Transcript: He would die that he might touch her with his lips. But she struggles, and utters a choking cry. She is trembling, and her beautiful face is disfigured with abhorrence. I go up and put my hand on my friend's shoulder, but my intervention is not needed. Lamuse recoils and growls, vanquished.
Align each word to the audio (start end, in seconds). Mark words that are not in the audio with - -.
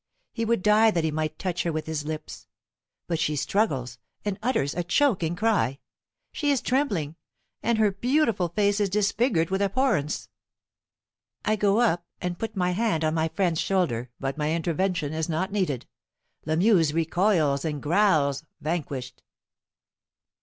He 0.33 0.45
would 0.45 0.63
die 0.63 0.89
that 0.89 1.03
he 1.03 1.11
might 1.11 1.37
touch 1.37 1.61
her 1.61 1.71
with 1.71 1.85
his 1.85 2.05
lips. 2.05 2.47
But 3.05 3.19
she 3.19 3.35
struggles, 3.35 3.99
and 4.25 4.39
utters 4.41 4.73
a 4.73 4.83
choking 4.83 5.35
cry. 5.35 5.77
She 6.31 6.49
is 6.49 6.59
trembling, 6.59 7.17
and 7.61 7.77
her 7.77 7.91
beautiful 7.91 8.49
face 8.49 8.79
is 8.79 8.89
disfigured 8.89 9.51
with 9.51 9.61
abhorrence. 9.61 10.27
I 11.45 11.55
go 11.55 11.81
up 11.81 12.03
and 12.19 12.39
put 12.39 12.55
my 12.55 12.71
hand 12.71 13.03
on 13.03 13.13
my 13.13 13.27
friend's 13.27 13.61
shoulder, 13.61 14.09
but 14.19 14.39
my 14.39 14.55
intervention 14.55 15.13
is 15.13 15.29
not 15.29 15.51
needed. 15.51 15.85
Lamuse 16.47 16.93
recoils 16.95 17.63
and 17.63 17.79
growls, 17.79 18.43
vanquished. 18.59 19.21